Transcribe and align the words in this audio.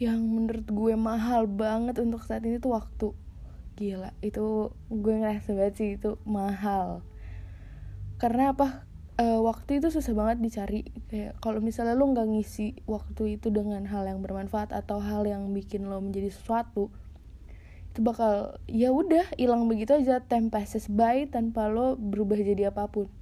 yang 0.00 0.24
menurut 0.24 0.64
gue 0.64 0.94
mahal 0.96 1.44
banget 1.44 2.00
untuk 2.00 2.24
saat 2.24 2.40
ini 2.48 2.56
tuh 2.56 2.72
waktu. 2.72 3.12
Gila 3.76 4.16
itu 4.24 4.72
gue 4.88 5.14
ngerasa 5.20 5.52
banget 5.52 5.74
sih 5.76 5.88
itu 6.00 6.16
mahal. 6.24 7.04
Karena 8.16 8.56
apa? 8.56 8.88
E, 9.20 9.24
waktu 9.36 9.84
itu 9.84 9.92
susah 9.92 10.16
banget 10.16 10.40
dicari. 10.40 10.88
Kayak 11.12 11.36
kalau 11.44 11.60
misalnya 11.60 11.92
lo 11.92 12.08
nggak 12.08 12.32
ngisi 12.32 12.80
waktu 12.88 13.36
itu 13.36 13.52
dengan 13.52 13.84
hal 13.92 14.08
yang 14.08 14.24
bermanfaat 14.24 14.72
atau 14.72 15.04
hal 15.04 15.28
yang 15.28 15.52
bikin 15.52 15.84
lo 15.84 16.00
menjadi 16.00 16.32
sesuatu 16.32 16.88
itu 17.90 18.06
bakal 18.06 18.62
ya 18.70 18.94
udah 18.94 19.36
hilang 19.36 19.68
begitu 19.68 20.00
aja. 20.00 20.24
Time 20.24 20.48
passes 20.48 20.88
by 20.88 21.28
tanpa 21.28 21.68
lo 21.68 22.00
berubah 22.00 22.40
jadi 22.40 22.72
apa 22.72 22.88
pun 22.88 23.12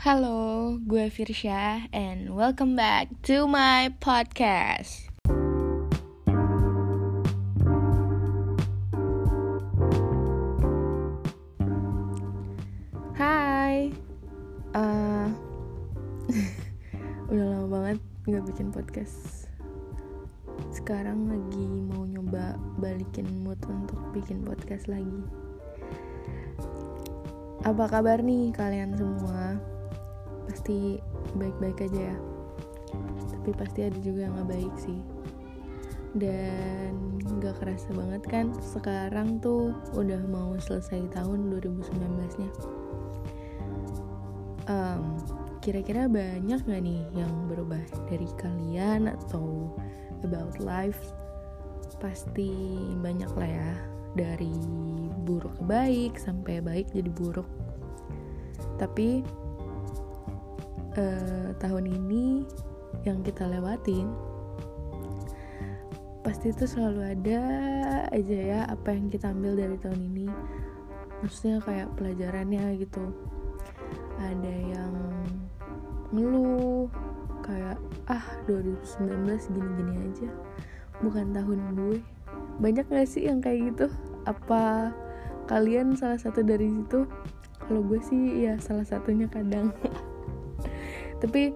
Halo, 0.00 0.80
gue 0.80 1.12
Firsya 1.12 1.92
and 1.92 2.32
welcome 2.32 2.72
back 2.72 3.12
to 3.20 3.44
my 3.44 3.92
podcast. 4.00 5.12
Hai, 13.12 13.92
uh, 14.72 15.28
udah 17.28 17.44
lama 17.44 17.66
banget 17.68 18.00
nggak 18.24 18.44
bikin 18.56 18.72
podcast. 18.72 19.52
Sekarang 20.72 21.28
lagi 21.28 21.68
mau 21.92 22.08
nyoba 22.08 22.56
balikin 22.80 23.28
mood 23.44 23.60
untuk 23.68 24.00
bikin 24.16 24.48
podcast 24.48 24.88
lagi. 24.88 25.20
Apa 27.68 27.84
kabar 27.84 28.24
nih 28.24 28.48
kalian 28.56 28.96
semua? 28.96 29.60
Pasti 30.50 30.98
baik-baik 31.38 31.86
aja 31.86 32.10
ya. 32.10 32.16
Tapi 33.30 33.50
pasti 33.54 33.86
ada 33.86 33.98
juga 34.02 34.26
yang 34.26 34.34
gak 34.42 34.50
baik 34.50 34.74
sih. 34.82 34.98
Dan 36.10 37.22
gak 37.38 37.62
kerasa 37.62 37.94
banget 37.94 38.22
kan 38.26 38.50
sekarang 38.58 39.38
tuh 39.38 39.70
udah 39.94 40.18
mau 40.26 40.58
selesai 40.58 41.06
tahun 41.14 41.54
2019 41.54 42.42
nya 42.42 42.50
um, 44.70 45.18
kira-kira 45.60 46.06
banyak 46.06 46.60
gak 46.62 46.82
nih 46.82 47.02
yang 47.12 47.32
berubah 47.50 47.82
dari 48.08 48.28
kalian 48.38 49.10
atau 49.10 49.74
about 50.22 50.56
life? 50.62 51.00
Pasti 52.00 52.50
banyak 53.02 53.30
lah 53.36 53.50
ya. 53.50 53.72
Dari 54.10 54.50
buruk 55.22 55.60
ke 55.60 55.64
baik 55.66 56.12
sampai 56.18 56.58
baik 56.64 56.90
jadi 56.90 57.10
buruk. 57.12 57.46
Tapi 58.80 59.22
uh, 60.96 61.54
tahun 61.58 61.84
ini 61.86 62.46
yang 63.06 63.22
kita 63.22 63.46
lewatin 63.46 64.10
pasti 66.20 66.52
itu 66.52 66.68
selalu 66.68 67.16
ada 67.16 67.40
aja 68.12 68.38
ya 68.38 68.60
apa 68.68 68.92
yang 68.92 69.08
kita 69.08 69.32
ambil 69.32 69.56
dari 69.56 69.76
tahun 69.80 70.00
ini. 70.12 70.28
Maksudnya 71.24 71.64
kayak 71.64 71.88
pelajarannya 71.96 72.76
gitu. 72.80 73.04
Ada 74.20 74.54
yang 74.68 74.94
ngeluh 76.12 76.92
kayak 77.40 77.80
ah 78.06 78.24
2019 78.44 79.26
gini-gini 79.56 79.94
aja 80.12 80.30
bukan 81.00 81.32
tahun 81.32 81.60
gue. 81.76 81.98
Banyak 82.60 82.92
gak 82.92 83.08
sih 83.08 83.24
yang 83.24 83.40
kayak 83.40 83.72
gitu? 83.72 83.86
Apa 84.28 84.92
kalian 85.48 85.96
salah 85.96 86.20
satu 86.20 86.44
dari 86.44 86.68
situ? 86.68 87.08
Kalau 87.64 87.80
gue 87.80 88.00
sih 88.04 88.44
ya 88.44 88.60
salah 88.60 88.84
satunya 88.84 89.24
kadang 89.24 89.72
tapi 91.20 91.54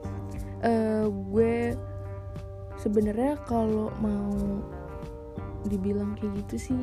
uh, 0.62 1.08
gue 1.08 1.74
sebenarnya 2.78 3.40
kalau 3.48 3.88
mau 3.98 4.60
dibilang 5.64 6.12
kayak 6.20 6.44
gitu 6.44 6.56
sih 6.70 6.82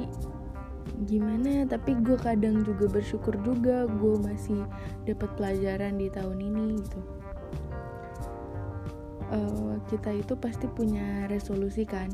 gimana 1.06 1.66
tapi 1.66 1.98
gue 2.02 2.18
kadang 2.18 2.66
juga 2.66 2.90
bersyukur 2.90 3.38
juga 3.42 3.86
gue 3.86 4.16
masih 4.22 4.66
dapat 5.06 5.30
pelajaran 5.38 5.98
di 5.98 6.10
tahun 6.10 6.38
ini 6.42 6.66
gitu. 6.82 7.00
Uh, 9.32 9.80
kita 9.88 10.12
itu 10.12 10.34
pasti 10.36 10.68
punya 10.68 11.26
resolusi 11.32 11.88
kan? 11.88 12.12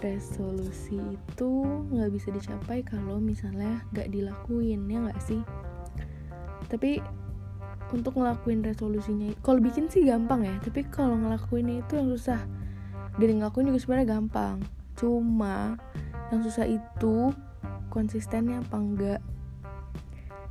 Resolusi 0.00 0.96
itu 0.96 1.50
nggak 1.92 2.10
bisa 2.16 2.32
dicapai 2.32 2.80
kalau 2.80 3.20
misalnya 3.20 3.84
nggak 3.92 4.08
dilakuin 4.08 4.88
ya 4.88 4.98
nggak 5.04 5.20
sih? 5.20 5.42
Tapi 6.70 7.02
untuk 7.90 8.18
ngelakuin 8.18 8.62
resolusinya. 8.62 9.34
Kalau 9.42 9.58
bikin 9.58 9.90
sih 9.90 10.06
gampang 10.06 10.46
ya 10.46 10.54
tapi 10.62 10.86
kalau 10.86 11.18
ngelakuin 11.18 11.82
itu 11.82 11.98
yang 11.98 12.08
susah. 12.10 12.40
Dan 13.18 13.42
ngelakuin 13.42 13.74
juga 13.74 13.80
sebenarnya 13.82 14.08
gampang. 14.16 14.56
Cuma 14.94 15.74
yang 16.30 16.40
susah 16.46 16.64
itu 16.66 17.34
konsistennya 17.90 18.62
apa 18.62 18.76
enggak? 18.78 19.20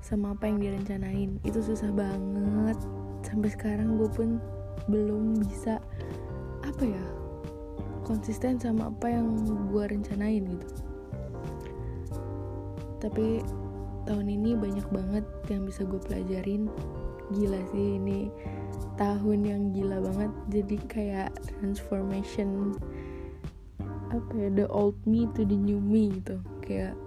Sama 0.03 0.35
apa 0.35 0.51
yang 0.51 0.59
direncanain. 0.59 1.39
Itu 1.47 1.63
susah 1.63 1.89
banget. 1.95 2.77
Sampai 3.23 3.49
sekarang 3.51 3.95
gue 3.95 4.09
pun 4.11 4.39
belum 4.91 5.39
bisa 5.43 5.79
apa 6.63 6.83
ya 6.83 7.05
konsisten 8.09 8.57
sama 8.57 8.89
apa 8.89 9.05
yang 9.05 9.37
gue 9.69 9.83
rencanain 9.85 10.43
gitu. 10.49 10.67
Tapi 12.99 13.45
tahun 14.09 14.27
ini 14.27 14.57
banyak 14.57 14.87
banget 14.89 15.25
yang 15.47 15.63
bisa 15.69 15.85
gue 15.85 16.01
pelajarin 16.01 16.67
gila 17.33 17.61
sih 17.71 18.01
ini 18.01 18.29
tahun 18.99 19.39
yang 19.47 19.61
gila 19.71 20.03
banget. 20.03 20.31
Jadi 20.51 20.77
kayak 20.91 21.29
transformation 21.47 22.75
apa 24.09 24.31
ya 24.33 24.49
the 24.49 24.65
old 24.73 24.97
me 25.05 25.29
to 25.37 25.45
the 25.45 25.55
new 25.55 25.79
me 25.79 26.19
gitu. 26.19 26.41
Kayak 26.65 26.97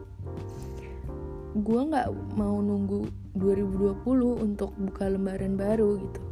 gue 1.53 1.81
nggak 1.85 2.09
mau 2.39 2.65
nunggu 2.65 3.05
2020 3.37 4.01
untuk 4.41 4.73
buka 4.81 5.05
lembaran 5.13 5.59
baru 5.59 6.01
gitu. 6.01 6.23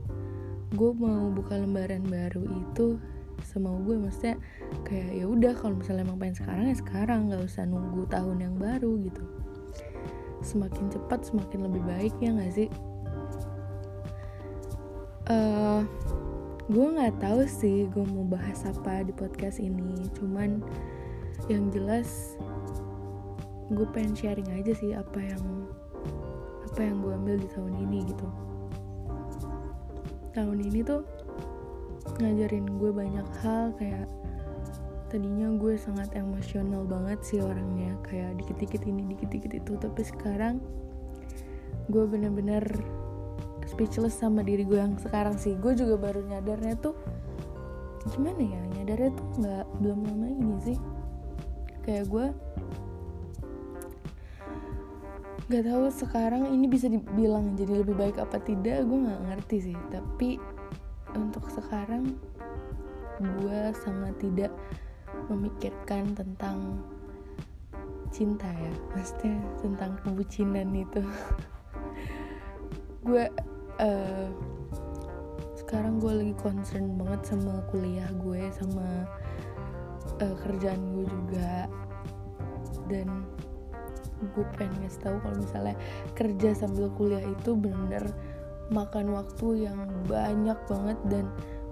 Gue 0.72 0.90
mau 0.96 1.28
buka 1.28 1.58
lembaran 1.60 2.06
baru 2.06 2.46
itu 2.46 2.96
semau 3.40 3.80
gue 3.80 3.96
maksudnya 3.96 4.36
kayak 4.84 5.16
ya 5.16 5.24
udah 5.24 5.56
kalau 5.56 5.80
misalnya 5.80 6.04
emang 6.04 6.20
pengen 6.20 6.36
sekarang 6.40 6.64
ya 6.72 6.76
sekarang. 6.78 7.20
Nggak 7.28 7.42
usah 7.44 7.68
nunggu 7.68 8.08
tahun 8.08 8.38
yang 8.40 8.56
baru 8.56 8.96
gitu. 9.02 9.24
Semakin 10.40 10.88
cepat 10.88 11.28
semakin 11.28 11.68
lebih 11.68 11.82
baik 11.84 12.14
ya 12.22 12.32
nggak 12.32 12.54
sih 12.56 12.68
uh, 15.30 15.80
gue 16.66 16.86
nggak 16.86 17.22
tahu 17.22 17.46
sih 17.46 17.86
gue 17.90 18.04
mau 18.10 18.26
bahas 18.26 18.66
apa 18.66 19.06
di 19.06 19.14
podcast 19.14 19.62
ini. 19.62 20.10
Cuman 20.18 20.60
yang 21.46 21.70
jelas 21.70 22.36
gue 23.70 23.86
pengen 23.94 24.14
sharing 24.18 24.50
aja 24.50 24.74
sih 24.74 24.90
apa 24.92 25.18
yang 25.22 25.44
apa 26.66 26.80
yang 26.82 27.02
gue 27.02 27.12
ambil 27.14 27.36
di 27.38 27.48
tahun 27.54 27.74
ini 27.88 27.98
gitu. 28.10 28.28
Tahun 30.34 30.58
ini 30.58 30.80
tuh 30.82 31.02
ngajarin 32.18 32.66
gue 32.78 32.90
banyak 32.90 33.28
hal 33.42 33.74
kayak 33.78 34.06
tadinya 35.10 35.50
gue 35.58 35.74
sangat 35.74 36.14
emosional 36.14 36.86
banget 36.86 37.18
sih 37.26 37.42
orangnya 37.42 37.98
kayak 38.06 38.38
dikit-dikit 38.38 38.82
ini 38.86 39.10
dikit-dikit 39.14 39.52
itu. 39.58 39.72
Tapi 39.74 40.02
sekarang 40.06 40.62
gue 41.90 42.04
bener-bener 42.06 42.62
speechless 43.80 44.20
sama 44.20 44.44
diri 44.44 44.68
gue 44.68 44.76
yang 44.76 45.00
sekarang 45.00 45.40
sih. 45.40 45.56
Gue 45.56 45.72
juga 45.72 45.96
baru 45.96 46.20
nyadarnya 46.20 46.76
tuh 46.84 46.92
gimana 48.12 48.36
ya 48.44 48.60
nyadarnya 48.76 49.10
tuh 49.16 49.26
nggak 49.40 49.64
belum 49.80 49.98
lama 50.04 50.28
ini 50.28 50.56
sih. 50.60 50.78
Kayak 51.88 52.12
gue 52.12 52.26
nggak 55.48 55.64
tahu 55.64 55.84
sekarang 55.96 56.52
ini 56.52 56.68
bisa 56.68 56.92
dibilang 56.92 57.56
jadi 57.56 57.80
lebih 57.80 57.96
baik 57.96 58.20
apa 58.20 58.36
tidak 58.44 58.84
gue 58.84 58.98
nggak 59.00 59.22
ngerti 59.32 59.72
sih. 59.72 59.78
Tapi 59.88 60.36
untuk 61.16 61.48
sekarang 61.48 62.20
gue 63.16 63.60
sangat 63.80 64.12
tidak 64.20 64.52
memikirkan 65.32 66.12
tentang 66.12 66.84
cinta 68.12 68.52
ya. 68.52 68.72
Maksudnya 68.92 69.40
tentang 69.64 69.96
kebucinan 70.04 70.68
itu. 70.76 71.00
Gue 73.00 73.24
uh, 73.80 74.28
sekarang 75.56 76.02
gue 76.02 76.12
lagi 76.12 76.34
concern 76.42 76.98
banget 76.98 77.30
sama 77.30 77.62
kuliah 77.70 78.10
gue 78.20 78.42
sama 78.54 79.06
uh, 80.20 80.36
kerjaan 80.44 80.82
gue 80.94 81.06
juga. 81.06 81.70
Dan 82.90 83.22
gue 84.20 84.44
pengen 84.58 84.84
ngasih 84.84 85.00
tahu 85.00 85.16
kalau 85.24 85.36
misalnya 85.40 85.76
kerja 86.12 86.52
sambil 86.52 86.92
kuliah 86.92 87.24
itu 87.24 87.56
bener 87.56 88.04
makan 88.70 89.16
waktu 89.16 89.66
yang 89.70 89.80
banyak 90.06 90.58
banget 90.68 90.98
dan 91.08 91.24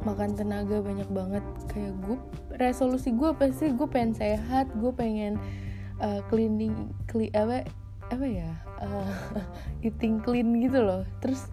makan 0.06 0.32
tenaga 0.38 0.78
banyak 0.78 1.08
banget. 1.10 1.44
Kayak 1.68 1.98
gue 2.06 2.16
resolusi 2.56 3.12
gue 3.12 3.30
pasti 3.34 3.74
gue 3.74 3.88
pengen 3.90 4.14
sehat 4.14 4.70
gue 4.78 4.92
pengen 4.94 5.36
uh, 5.98 6.22
cleaning 6.30 6.94
clean 7.10 7.34
apa 7.34 7.66
apa 8.08 8.26
ya? 8.26 8.50
Uh, 8.78 9.42
eating 9.86 10.22
clean 10.22 10.54
gitu 10.62 10.80
loh. 10.80 11.02
Terus 11.18 11.50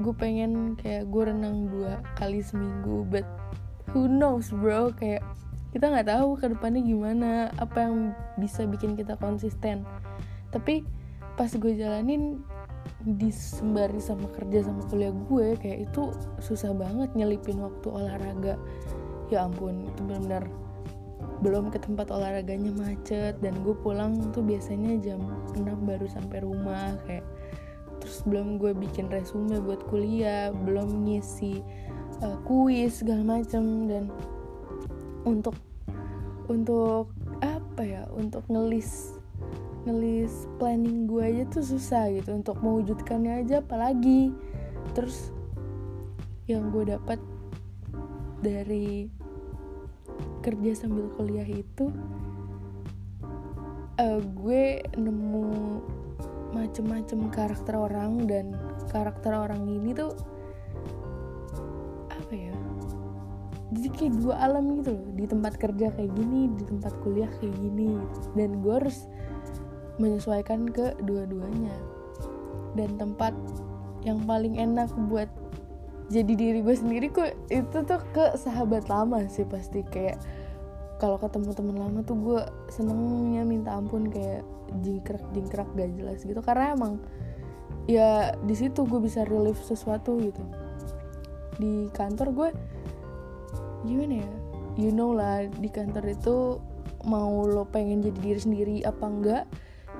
gue 0.00 0.14
pengen 0.14 0.74
kayak 0.74 1.06
gue 1.06 1.22
renang 1.30 1.70
dua 1.70 2.02
kali 2.18 2.42
seminggu 2.42 3.06
but 3.06 3.26
who 3.94 4.10
knows 4.10 4.50
bro? 4.50 4.90
Kayak 4.94 5.22
kita 5.74 5.90
nggak 5.90 6.06
tahu 6.10 6.38
ke 6.38 6.46
depannya 6.50 6.82
gimana 6.82 7.50
apa 7.58 7.86
yang 7.86 8.14
bisa 8.38 8.66
bikin 8.66 8.94
kita 8.94 9.18
konsisten. 9.18 9.86
Tapi 10.50 10.86
pas 11.34 11.50
gue 11.50 11.72
jalanin 11.74 12.42
disembari 13.04 14.00
sama 14.00 14.30
kerja 14.32 14.70
sama 14.70 14.86
kuliah 14.88 15.12
gue 15.12 15.58
kayak 15.60 15.90
itu 15.90 16.14
susah 16.40 16.72
banget 16.72 17.10
nyelipin 17.18 17.58
waktu 17.62 17.86
olahraga. 17.90 18.54
Ya 19.32 19.46
ampun 19.46 19.88
itu 19.88 20.00
benar-benar 20.06 20.46
belum 21.42 21.68
ke 21.74 21.82
tempat 21.82 22.08
olahraganya 22.14 22.70
macet 22.72 23.36
dan 23.42 23.58
gue 23.66 23.74
pulang 23.82 24.16
tuh 24.30 24.40
biasanya 24.40 24.96
jam 25.02 25.20
6 25.52 25.66
baru 25.82 26.06
sampai 26.06 26.40
rumah 26.40 26.94
kayak 27.04 27.26
belum 28.22 28.62
gue 28.62 28.70
bikin 28.70 29.10
resume 29.10 29.58
buat 29.58 29.82
kuliah 29.90 30.54
belum 30.54 31.08
ngisi 31.08 31.58
uh, 32.22 32.38
kuis 32.46 33.02
segala 33.02 33.40
macem. 33.40 33.90
Dan 33.90 34.14
untuk 35.26 35.58
untuk 36.46 37.10
apa 37.42 37.82
ya 37.82 38.06
untuk 38.14 38.46
ngelis 38.46 39.18
ngelis 39.84 40.46
planning 40.62 41.10
gue 41.10 41.22
aja 41.24 41.42
tuh 41.50 41.66
susah 41.66 42.14
gitu. 42.14 42.30
Untuk 42.30 42.62
mewujudkannya 42.62 43.42
aja 43.42 43.58
apalagi. 43.58 44.30
Terus 44.94 45.34
yang 46.46 46.70
gue 46.70 46.94
dapat 46.94 47.18
dari 48.44 49.08
kerja 50.44 50.76
sambil 50.76 51.08
kuliah 51.16 51.48
itu 51.48 51.88
uh, 53.96 54.20
gue 54.20 54.82
nemu 54.96 55.48
macem-macem 56.54 57.28
karakter 57.34 57.74
orang 57.74 58.30
dan 58.30 58.54
karakter 58.94 59.34
orang 59.34 59.66
ini 59.66 59.90
tuh 59.90 60.14
apa 62.08 62.32
ya 62.32 62.54
jadi 63.74 63.88
kayak 63.90 64.14
dua 64.22 64.34
alam 64.38 64.78
gitu 64.80 64.94
loh. 64.94 65.06
Di 65.18 65.24
tempat 65.26 65.52
kerja 65.58 65.86
kayak 65.90 66.12
gini 66.14 66.46
di 66.54 66.62
tempat 66.62 66.92
kuliah 67.02 67.30
kayak 67.42 67.54
gini 67.58 67.98
dan 68.38 68.62
gue 68.62 68.74
harus 68.74 69.10
menyesuaikan 69.98 70.70
ke 70.70 70.94
dua-duanya. 71.02 71.74
Dan 72.78 72.94
tempat 72.98 73.34
yang 74.06 74.22
paling 74.22 74.58
enak 74.62 74.90
buat 75.10 75.26
jadi 76.12 76.36
diri 76.36 76.60
gue 76.60 76.76
sendiri 76.76 77.08
kok 77.08 77.32
itu 77.48 77.78
tuh 77.82 78.02
ke 78.14 78.38
sahabat 78.38 78.86
lama 78.86 79.26
sih 79.26 79.46
pasti. 79.48 79.82
Kayak 79.90 80.22
kalau 81.04 81.20
ketemu 81.20 81.52
teman 81.52 81.76
lama 81.76 82.00
tuh 82.00 82.16
gue 82.16 82.40
senengnya 82.72 83.44
minta 83.44 83.76
ampun 83.76 84.08
kayak 84.08 84.40
jingkrak 84.80 85.20
jingkrak 85.36 85.68
gak 85.76 85.92
jelas 85.92 86.24
gitu. 86.24 86.40
Karena 86.40 86.72
emang 86.72 86.96
ya 87.84 88.32
di 88.40 88.56
situ 88.56 88.88
gue 88.88 89.04
bisa 89.04 89.28
relief 89.28 89.60
sesuatu 89.60 90.16
gitu. 90.16 90.40
Di 91.60 91.92
kantor 91.92 92.28
gue 92.32 92.48
gimana 93.84 94.24
ya? 94.24 94.32
You 94.80 94.96
know 94.96 95.12
lah 95.12 95.44
di 95.44 95.68
kantor 95.68 96.08
itu 96.08 96.56
mau 97.04 97.44
lo 97.44 97.68
pengen 97.68 98.00
jadi 98.00 98.18
diri 98.24 98.40
sendiri 98.40 98.76
apa 98.88 99.04
enggak 99.04 99.44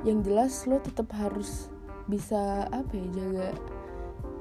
yang 0.09 0.25
jelas 0.25 0.65
lo 0.65 0.81
tetap 0.81 1.13
harus 1.13 1.69
bisa 2.09 2.65
apa 2.73 2.97
ya 2.97 3.07
jaga 3.13 3.49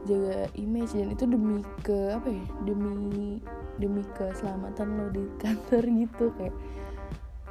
jaga 0.07 0.39
image. 0.55 0.95
Dan 0.95 1.11
itu 1.11 1.27
demi 1.27 1.59
ke 1.83 2.15
apa 2.15 2.31
ya 2.31 2.45
demi 2.63 3.43
demi 3.81 4.05
keselamatan 4.13 4.87
lo 4.99 5.07
di 5.09 5.25
kantor 5.41 5.83
gitu 5.89 6.25
kayak 6.37 6.55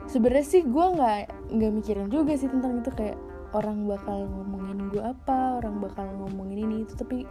sebenarnya 0.06 0.46
sih 0.46 0.62
gue 0.66 0.86
nggak 0.98 1.52
nggak 1.54 1.72
mikirin 1.72 2.08
juga 2.10 2.34
sih 2.34 2.50
tentang 2.50 2.82
itu 2.82 2.90
kayak 2.94 3.18
orang 3.52 3.84
bakal 3.84 4.24
ngomongin 4.28 4.88
gue 4.88 5.02
apa 5.04 5.60
orang 5.60 5.78
bakal 5.80 6.08
ngomongin 6.08 6.64
ini 6.68 6.76
itu. 6.84 6.92
Tapi 6.96 7.28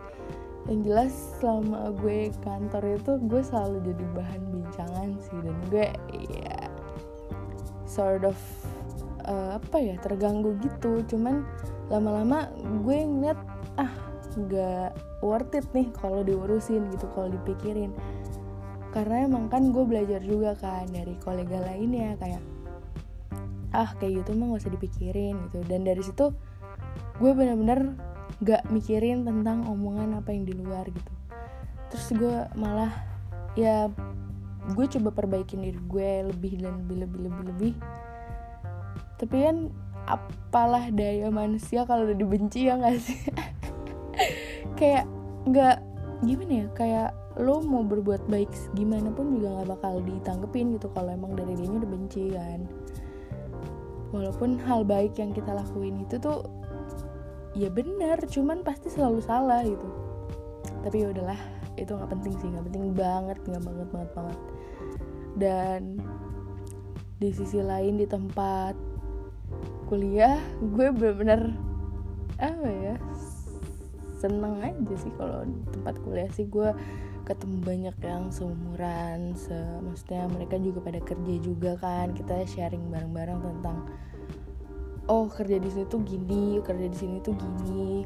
yang 0.70 0.86
jelas 0.86 1.14
selama 1.42 1.90
gue 1.98 2.30
kantor 2.46 2.84
itu 3.02 3.12
gue 3.26 3.42
selalu 3.42 3.78
jadi 3.86 4.06
bahan 4.14 4.42
bincangan 4.54 5.10
sih. 5.18 5.38
Dan 5.42 5.58
gue 5.74 5.88
ya 6.30 6.70
sort 7.90 8.24
of 8.24 8.38
uh, 9.26 9.58
apa 9.58 9.78
ya 9.82 9.96
terganggu 10.00 10.56
gitu. 10.62 11.02
Cuman 11.10 11.44
lama-lama 11.90 12.48
gue 12.86 12.98
ngeliat 13.02 13.40
ah 13.82 13.92
nggak 14.32 14.96
worth 15.20 15.52
it 15.60 15.68
nih 15.76 15.92
kalau 16.00 16.24
diurusin 16.24 16.88
gitu 16.96 17.04
kalau 17.12 17.28
dipikirin 17.28 17.92
karena 18.92 19.24
emang 19.24 19.48
kan 19.48 19.72
gue 19.72 19.84
belajar 19.88 20.20
juga 20.20 20.52
kan 20.60 20.88
dari 20.92 21.16
kolega 21.24 21.64
lainnya 21.64 22.20
kayak 22.20 22.44
ah 23.72 23.96
kayak 23.96 24.24
gitu 24.24 24.36
mah 24.36 24.52
gak 24.52 24.68
usah 24.68 24.74
dipikirin 24.76 25.40
gitu. 25.48 25.64
Dan 25.64 25.88
dari 25.88 26.04
situ 26.04 26.36
gue 27.24 27.32
bener-bener 27.32 27.96
gak 28.44 28.68
mikirin 28.68 29.24
tentang 29.24 29.64
omongan 29.64 30.20
apa 30.20 30.36
yang 30.36 30.44
di 30.44 30.54
luar 30.60 30.84
gitu. 30.92 31.14
Terus 31.88 32.08
gue 32.16 32.38
malah 32.60 32.92
ya 33.56 33.88
gue 34.76 34.86
coba 35.00 35.10
perbaikin 35.16 35.64
diri 35.64 35.80
gue 35.88 36.12
lebih 36.28 36.60
dan 36.60 36.84
lebih 36.84 37.08
lebih 37.08 37.20
lebih 37.32 37.44
lebih. 37.48 37.74
Tapi 39.16 39.38
kan 39.40 39.58
apalah 40.10 40.92
daya 40.92 41.32
manusia 41.32 41.88
kalau 41.88 42.12
udah 42.12 42.18
dibenci 42.20 42.68
ya 42.68 42.76
gak 42.76 43.00
sih? 43.00 43.22
Kayak 44.80 45.08
nggak 45.42 45.78
gimana 46.22 46.54
ya 46.54 46.68
kayak 46.78 47.10
lo 47.40 47.64
mau 47.64 47.86
berbuat 47.88 48.28
baik 48.28 48.52
gimana 48.76 49.08
pun 49.16 49.40
juga 49.40 49.62
nggak 49.62 49.70
bakal 49.80 50.04
ditanggepin 50.04 50.76
gitu 50.76 50.92
kalau 50.92 51.16
emang 51.16 51.32
dari 51.32 51.56
dia 51.56 51.72
udah 51.72 51.90
benci 51.90 52.24
kan. 52.36 52.68
Walaupun 54.12 54.60
hal 54.68 54.84
baik 54.84 55.16
yang 55.16 55.32
kita 55.32 55.56
lakuin 55.56 56.04
itu 56.04 56.20
tuh 56.20 56.44
ya 57.56 57.72
benar 57.72 58.20
cuman 58.28 58.64
pasti 58.68 58.92
selalu 58.92 59.24
salah 59.24 59.64
gitu. 59.64 59.88
Tapi 60.84 61.08
ya 61.08 61.08
udahlah 61.16 61.40
itu 61.80 61.96
nggak 61.96 62.12
penting 62.12 62.34
sih 62.44 62.48
nggak 62.52 62.66
penting 62.68 62.84
banget 62.92 63.38
nggak 63.48 63.64
banget 63.64 63.88
banget 63.96 64.12
banget. 64.12 64.40
Dan 65.40 65.82
di 67.24 67.30
sisi 67.32 67.64
lain 67.64 67.96
di 67.96 68.04
tempat 68.04 68.76
kuliah 69.88 70.36
gue 70.60 70.88
bener-bener 70.92 71.56
apa 72.42 72.68
ya 72.68 72.96
seneng 74.20 74.58
aja 74.60 74.96
sih 75.00 75.12
kalau 75.16 75.48
tempat 75.72 75.96
kuliah 76.04 76.28
sih. 76.36 76.44
Gue 76.52 76.76
ketemu 77.24 77.58
banyak 77.62 77.98
yang 78.02 78.24
seumuran 78.34 79.38
se 79.38 79.56
maksudnya 79.82 80.26
mereka 80.32 80.56
juga 80.58 80.80
pada 80.82 81.00
kerja 81.02 81.36
juga 81.42 81.72
kan 81.78 82.14
kita 82.18 82.46
sharing 82.50 82.90
bareng-bareng 82.90 83.40
tentang 83.40 83.78
oh 85.10 85.28
kerja 85.30 85.58
di 85.60 85.70
sini 85.70 85.86
tuh 85.90 86.02
gini 86.06 86.60
kerja 86.64 86.88
di 86.88 86.98
sini 86.98 87.18
tuh 87.22 87.36
gini. 87.38 88.06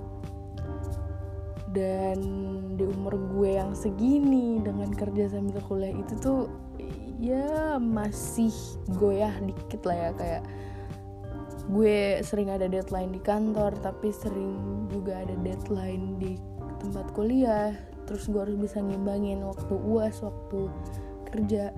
Dan 1.75 2.19
di 2.79 2.87
umur 2.87 3.19
gue 3.35 3.59
yang 3.59 3.75
segini 3.75 4.63
dengan 4.63 4.95
kerja 4.95 5.27
sambil 5.27 5.59
kuliah 5.67 5.91
itu 5.91 6.15
tuh 6.23 6.47
ya 7.19 7.75
masih 7.79 8.51
goyah 8.95 9.35
dikit 9.43 9.83
lah 9.83 9.97
ya 10.07 10.11
kayak 10.15 10.43
gue 11.65 12.21
sering 12.21 12.53
ada 12.53 12.69
deadline 12.69 13.11
di 13.11 13.21
kantor 13.23 13.73
tapi 13.81 14.13
sering 14.13 14.87
juga 14.87 15.19
ada 15.19 15.35
deadline 15.41 16.15
di 16.21 16.37
tempat 16.79 17.09
kuliah 17.11 17.73
terus 18.05 18.29
gue 18.29 18.41
harus 18.41 18.57
bisa 18.57 18.81
ngimbangin 18.81 19.41
waktu 19.45 19.73
uas 19.73 20.21
waktu 20.21 20.69
kerja. 21.33 21.73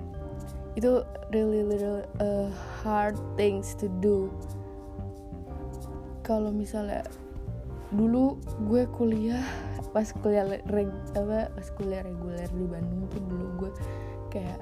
Itu 0.78 1.02
really 1.34 1.66
little 1.66 2.06
uh, 2.22 2.52
hard 2.84 3.18
things 3.34 3.74
to 3.76 3.90
do. 3.98 4.30
Kalau 6.22 6.52
misalnya 6.52 7.02
dulu 7.88 8.36
gue 8.68 8.84
kuliah 9.00 9.40
pas 9.96 10.04
kuliah 10.20 10.44
reg, 10.44 10.92
apa 11.16 11.48
pas 11.48 11.68
kuliah 11.80 12.04
reguler 12.04 12.44
di 12.52 12.64
Bandung 12.68 13.08
tuh 13.08 13.22
dulu 13.24 13.46
gue 13.64 13.70
kayak 14.28 14.60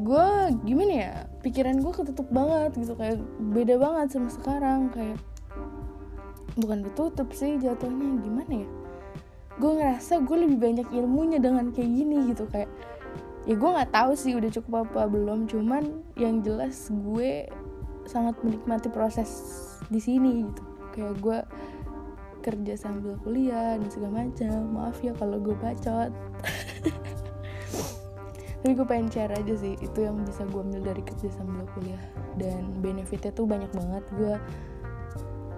gue 0.00 0.26
gimana 0.64 0.92
ya 0.94 1.12
pikiran 1.44 1.82
gue 1.82 1.92
ketutup 1.92 2.30
banget 2.32 2.72
gitu 2.78 2.94
kayak 2.96 3.18
beda 3.52 3.76
banget 3.76 4.16
sama 4.16 4.30
sekarang 4.32 4.88
kayak 4.94 5.18
bukan 6.56 6.86
ketutup 6.86 7.28
sih 7.36 7.60
jatuhnya 7.60 8.22
gimana 8.24 8.64
ya 8.64 8.68
gue 9.60 9.72
ngerasa 9.76 10.24
gue 10.24 10.36
lebih 10.48 10.58
banyak 10.58 10.88
ilmunya 10.88 11.36
dengan 11.36 11.68
kayak 11.68 11.90
gini 11.92 12.32
gitu 12.32 12.48
kayak 12.48 12.72
ya 13.44 13.54
gue 13.56 13.70
nggak 13.70 13.92
tahu 13.92 14.16
sih 14.16 14.32
udah 14.32 14.48
cukup 14.48 14.88
apa 14.88 15.04
belum 15.08 15.44
cuman 15.44 16.00
yang 16.16 16.40
jelas 16.40 16.88
gue 16.88 17.44
sangat 18.10 18.34
menikmati 18.42 18.90
proses 18.90 19.30
di 19.86 20.02
sini 20.02 20.50
gitu. 20.50 20.62
Kayak 20.90 21.14
gue 21.22 21.38
kerja 22.40 22.74
sambil 22.74 23.14
kuliah 23.22 23.78
dan 23.78 23.86
segala 23.86 24.26
macam. 24.26 24.58
Maaf 24.74 24.98
ya 24.98 25.12
kalau 25.14 25.38
gue 25.38 25.54
bacot. 25.54 26.10
Tapi 28.60 28.76
gue 28.76 28.84
pengen 28.84 29.08
share 29.08 29.32
aja 29.32 29.54
sih 29.56 29.72
itu 29.80 29.98
yang 30.04 30.20
bisa 30.20 30.44
gue 30.44 30.60
ambil 30.60 30.84
dari 30.84 31.02
kerja 31.06 31.30
sambil 31.32 31.64
kuliah. 31.78 32.02
Dan 32.36 32.82
benefitnya 32.82 33.30
tuh 33.30 33.46
banyak 33.46 33.70
banget. 33.72 34.04
Gue 34.18 34.34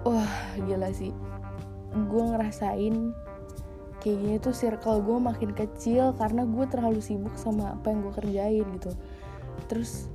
wah 0.05 0.33
gila 0.61 0.93
sih. 0.93 1.11
Gue 1.93 2.23
ngerasain 2.25 3.13
kayak 4.03 4.19
gini 4.19 4.35
tuh 4.35 4.51
circle 4.51 4.99
gue 4.99 5.15
makin 5.15 5.55
kecil 5.55 6.11
karena 6.19 6.43
gue 6.43 6.67
terlalu 6.67 6.99
sibuk 6.99 7.39
sama 7.39 7.79
apa 7.79 7.95
yang 7.95 8.03
gue 8.03 8.13
kerjain 8.13 8.65
gitu. 8.75 8.91
Terus 9.71 10.11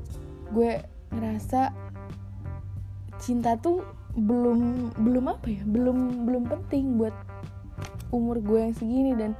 gue 0.52 0.85
ngerasa 1.09 1.73
cinta 3.16 3.57
tuh 3.57 3.80
belum 4.12 4.92
belum 5.00 5.25
apa 5.33 5.47
ya 5.49 5.62
belum 5.64 6.28
belum 6.28 6.45
penting 6.52 7.00
buat 7.00 7.16
umur 8.12 8.45
gue 8.45 8.68
yang 8.68 8.75
segini 8.76 9.16
dan 9.16 9.33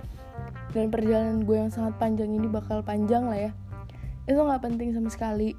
dan 0.73 0.89
perjalanan 0.89 1.45
gue 1.45 1.57
yang 1.57 1.73
sangat 1.73 1.97
panjang 2.01 2.33
ini 2.33 2.49
bakal 2.49 2.81
panjang 2.81 3.29
lah 3.29 3.37
ya. 3.37 3.53
Itu 4.25 4.41
nggak 4.41 4.65
penting 4.65 4.97
sama 4.97 5.13
sekali. 5.13 5.53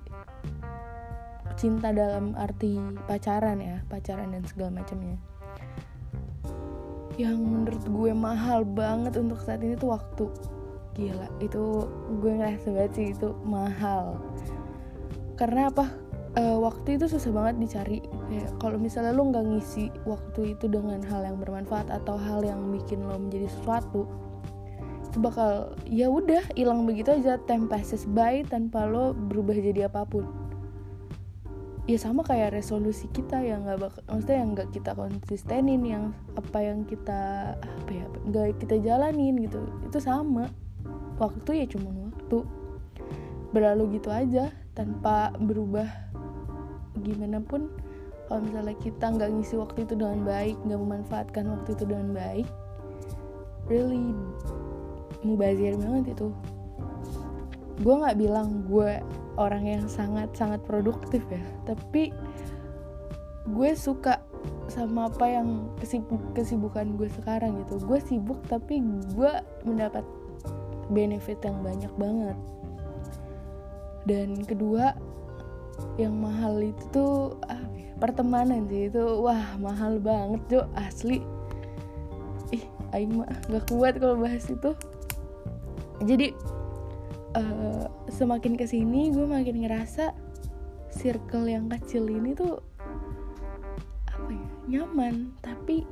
Cinta 1.61 1.93
dalam 1.93 2.33
arti 2.33 2.81
pacaran 3.05 3.61
ya 3.61 3.85
pacaran 3.85 4.33
dan 4.33 4.47
segala 4.49 4.81
macamnya 4.81 5.28
yang 7.19 7.35
menurut 7.43 7.83
gue 7.83 8.11
mahal 8.15 8.63
banget 8.63 9.19
untuk 9.19 9.43
saat 9.43 9.59
ini 9.59 9.75
tuh 9.75 9.91
waktu. 9.91 10.31
Gila 10.95 11.27
itu 11.43 11.83
gue 12.23 12.31
ngerasa 12.31 12.71
banget 12.71 12.91
sih 12.95 13.07
itu 13.11 13.35
mahal. 13.43 14.23
Karena 15.35 15.67
apa? 15.67 15.91
E, 16.39 16.43
waktu 16.55 16.95
itu 16.95 17.11
susah 17.11 17.35
banget 17.35 17.55
dicari. 17.59 17.99
Kayak 18.31 18.55
kalau 18.63 18.79
misalnya 18.79 19.11
lo 19.11 19.27
nggak 19.27 19.45
ngisi 19.51 19.91
waktu 20.07 20.55
itu 20.55 20.71
dengan 20.71 21.03
hal 21.11 21.27
yang 21.27 21.35
bermanfaat 21.43 21.91
atau 21.91 22.15
hal 22.15 22.39
yang 22.47 22.71
bikin 22.71 23.03
lo 23.03 23.19
menjadi 23.19 23.51
sesuatu 23.51 24.07
itu 25.09 25.25
bakal 25.25 25.73
ya 25.89 26.07
udah 26.07 26.45
hilang 26.55 26.87
begitu 26.87 27.11
aja. 27.11 27.35
Time 27.43 27.67
passes 27.67 28.07
tanpa 28.47 28.87
lo 28.87 29.11
berubah 29.11 29.59
jadi 29.59 29.91
apa 29.91 30.07
pun 30.07 30.48
ya 31.89 31.97
sama 31.97 32.21
kayak 32.21 32.53
resolusi 32.53 33.09
kita 33.09 33.41
yang 33.41 33.65
nggak 33.65 33.81
bakal 33.81 34.01
maksudnya 34.05 34.37
yang 34.45 34.49
nggak 34.53 34.69
kita 34.69 34.91
konsistenin 34.93 35.81
yang 35.81 36.13
apa 36.37 36.61
yang 36.61 36.85
kita 36.85 37.57
apa 37.57 37.89
ya 37.89 38.05
nggak 38.29 38.61
kita 38.61 38.75
jalanin 38.77 39.41
gitu. 39.41 39.65
Itu 39.89 39.97
sama. 39.97 40.53
Waktu 41.17 41.65
ya 41.65 41.65
cuma 41.65 41.89
waktu. 41.89 42.45
Berlalu 43.49 43.97
gitu 43.97 44.13
aja 44.13 44.53
tanpa 44.77 45.33
berubah 45.41 45.89
gimana 47.01 47.41
pun. 47.41 47.73
Kalau 48.29 48.45
misalnya 48.45 48.77
kita 48.77 49.09
nggak 49.09 49.29
ngisi 49.33 49.57
waktu 49.57 49.89
itu 49.89 49.97
dengan 49.97 50.21
baik 50.21 50.61
nggak 50.61 50.77
memanfaatkan 50.77 51.49
waktu 51.49 51.73
itu 51.73 51.83
dengan 51.89 52.13
baik 52.13 52.45
really 53.65 54.13
mubazir 55.25 55.73
banget 55.77 56.13
itu 56.13 56.29
gue 57.79 57.95
nggak 57.95 58.19
bilang 58.19 58.67
gue 58.67 58.99
orang 59.39 59.63
yang 59.63 59.85
sangat 59.87 60.27
sangat 60.35 60.59
produktif 60.67 61.23
ya. 61.31 61.41
Tapi 61.63 62.11
gue 63.49 63.69
suka 63.73 64.19
sama 64.69 65.09
apa 65.09 65.25
yang 65.25 65.71
kesibuk 65.81 66.21
kesibukan 66.35 66.99
gue 66.99 67.07
sekarang 67.09 67.63
gitu. 67.65 67.79
Gue 67.87 67.99
sibuk 68.03 68.39
tapi 68.51 68.83
gue 69.15 69.33
mendapat 69.63 70.03
benefit 70.91 71.39
yang 71.41 71.63
banyak 71.63 71.93
banget. 71.95 72.37
Dan 74.03 74.43
kedua 74.43 74.93
yang 75.95 76.19
mahal 76.19 76.59
itu 76.59 76.83
tuh 76.91 77.15
ah, 77.47 77.63
pertemanan 77.97 78.67
sih. 78.67 78.91
Itu 78.91 79.23
wah 79.23 79.55
mahal 79.55 80.03
banget 80.03 80.41
jo. 80.51 80.61
Asli. 80.75 81.23
Ih 82.51 82.65
aing 82.91 83.23
mah 83.23 83.29
gak 83.47 83.71
kuat 83.71 83.95
kalau 83.97 84.19
bahas 84.19 84.43
itu. 84.51 84.75
Jadi 86.03 86.31
uh, 87.37 87.85
semakin 88.09 88.57
ke 88.57 88.65
sini 88.65 89.13
gue 89.13 89.25
makin 89.25 89.65
ngerasa 89.65 90.13
circle 90.89 91.45
yang 91.45 91.69
kecil 91.69 92.09
ini 92.09 92.33
tuh 92.33 92.61
apa 94.09 94.31
ya 94.33 94.49
nyaman. 94.79 95.33
Tapi 95.41 95.85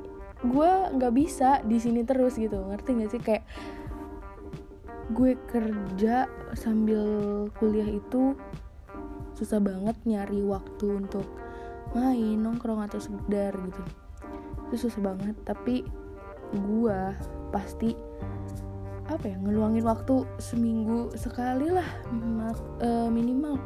gue 0.46 0.70
nggak 0.94 1.14
bisa 1.14 1.62
di 1.66 1.78
sini 1.78 2.02
terus 2.02 2.38
gitu. 2.38 2.58
Ngerti 2.58 2.90
gak 2.98 3.10
sih? 3.10 3.22
Kayak 3.22 3.44
gue 5.14 5.38
kerja 5.48 6.28
sambil 6.52 7.02
kuliah 7.56 7.88
itu 7.88 8.36
susah 9.38 9.62
banget 9.62 9.94
nyari 10.04 10.42
waktu 10.42 11.06
untuk 11.06 11.24
main 11.94 12.36
nongkrong 12.42 12.84
atau 12.84 12.98
sekedar 12.98 13.54
gitu. 13.54 13.82
Itu 14.68 14.76
susah 14.88 15.14
banget. 15.14 15.36
Tapi 15.46 15.86
gue 16.52 17.00
pasti 17.54 18.07
apa 19.08 19.24
ya 19.24 19.36
ngeluangin 19.40 19.88
waktu 19.88 20.28
seminggu 20.36 21.12
sekali 21.16 21.72
lah 21.72 21.88
uh, 22.84 23.08
minimal 23.08 23.56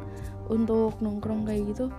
untuk 0.47 0.95
nongkrong 1.03 1.43
kayak 1.43 1.75
gitu. 1.75 1.91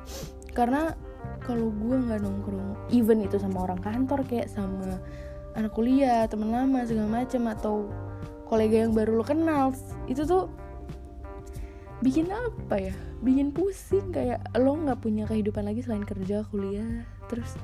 Karena 0.56 0.96
kalau 1.44 1.68
gue 1.68 1.96
nggak 2.08 2.24
nongkrong 2.24 2.88
even 2.88 3.20
itu 3.20 3.36
sama 3.36 3.68
orang 3.68 3.80
kantor 3.84 4.24
kayak 4.24 4.48
sama 4.48 4.96
anak 5.54 5.72
kuliah 5.76 6.26
teman 6.26 6.50
lama 6.50 6.82
segala 6.88 7.22
macam 7.22 7.42
atau 7.52 7.74
kolega 8.48 8.84
yang 8.88 8.92
baru 8.92 9.20
lo 9.20 9.24
kenal 9.24 9.72
itu 10.10 10.24
tuh 10.26 10.50
bikin 12.04 12.28
apa 12.28 12.90
ya 12.90 12.94
bikin 13.24 13.54
pusing 13.54 14.12
kayak 14.12 14.44
lo 14.60 14.76
nggak 14.76 15.00
punya 15.00 15.24
kehidupan 15.24 15.64
lagi 15.64 15.80
selain 15.80 16.04
kerja 16.04 16.44
kuliah 16.52 17.06
terus 17.32 17.56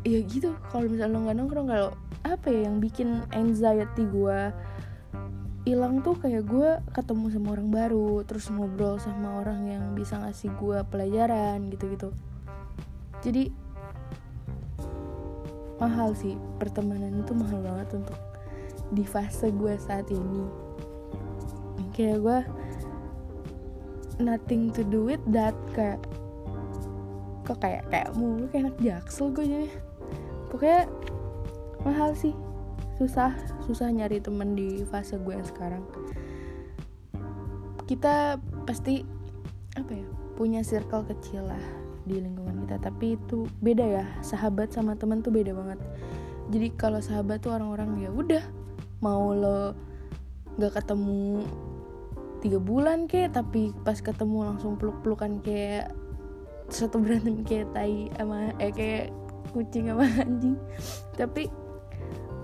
ya 0.00 0.20
gitu 0.24 0.56
kalau 0.72 0.88
misalnya 0.88 1.16
lo 1.16 1.18
nggak 1.28 1.36
nongkrong 1.36 1.68
kalau 1.68 1.90
apa 2.24 2.46
ya 2.48 2.68
yang 2.68 2.80
bikin 2.80 3.24
anxiety 3.32 4.04
gue 4.08 4.52
hilang 5.68 6.00
tuh 6.00 6.16
kayak 6.16 6.48
gue 6.48 6.80
ketemu 6.96 7.26
sama 7.36 7.48
orang 7.52 7.68
baru 7.68 8.24
terus 8.24 8.48
ngobrol 8.48 8.96
sama 8.96 9.44
orang 9.44 9.68
yang 9.68 9.84
bisa 9.92 10.16
ngasih 10.16 10.48
gue 10.56 10.80
pelajaran 10.88 11.68
gitu-gitu. 11.68 12.16
Jadi 13.20 13.52
mahal 15.76 16.16
sih 16.16 16.36
pertemanan 16.56 17.20
itu 17.20 17.32
mahal 17.36 17.60
banget 17.60 17.88
untuk 17.92 18.16
di 18.92 19.04
fase 19.04 19.52
gue 19.52 19.76
saat 19.76 20.08
ini. 20.08 20.44
Kayak 21.92 22.18
gue 22.24 22.38
nothing 24.20 24.72
to 24.72 24.80
do 24.84 25.04
with 25.04 25.20
that 25.28 25.56
kayak 25.76 26.00
kok 27.44 27.60
kayak 27.60 27.84
kayak 27.92 28.08
mulu 28.16 28.48
kayak 28.48 28.68
anak 28.68 28.76
jaksel 28.80 29.28
gue 29.32 29.44
jadi 29.44 29.68
pokoknya 30.50 30.90
mahal 31.86 32.12
sih. 32.12 32.34
Susah 33.00 33.32
susah 33.64 33.88
nyari 33.88 34.20
temen 34.20 34.52
di 34.52 34.84
fase 34.84 35.16
gue 35.16 35.32
yang 35.32 35.46
sekarang. 35.46 35.80
Kita 37.88 38.36
pasti 38.68 39.02
apa 39.78 39.90
ya 39.94 40.06
punya 40.36 40.60
circle 40.60 41.08
kecil 41.08 41.48
lah 41.48 41.64
di 42.04 42.20
lingkungan 42.20 42.66
kita. 42.66 42.76
Tapi 42.82 43.16
itu 43.16 43.48
beda 43.64 43.86
ya 43.86 44.04
sahabat 44.20 44.74
sama 44.74 44.98
temen 45.00 45.24
tuh 45.24 45.32
beda 45.32 45.56
banget. 45.56 45.80
Jadi 46.50 46.68
kalau 46.76 47.00
sahabat 47.00 47.40
tuh 47.40 47.56
orang-orang 47.56 48.04
ya 48.04 48.10
udah 48.12 48.44
mau 49.00 49.32
lo 49.32 49.72
nggak 50.60 50.82
ketemu 50.82 51.46
tiga 52.40 52.58
bulan 52.60 53.04
kayak 53.08 53.36
tapi 53.36 53.72
pas 53.84 54.00
ketemu 54.00 54.48
langsung 54.48 54.76
peluk-pelukan 54.76 55.40
kayak 55.44 55.92
satu 56.72 57.00
berantem 57.02 57.44
kayak 57.44 57.68
tai 57.76 58.08
sama 58.16 58.52
eh 58.56 58.72
kayak 58.72 59.12
kucing 59.52 59.90
sama 59.90 60.06
anjing. 60.22 60.56
Tapi 61.14 61.48